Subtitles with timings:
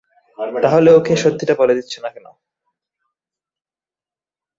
[0.63, 2.27] তাহলে ওকে সত্যিটা বলে দিচ্ছ না কেন?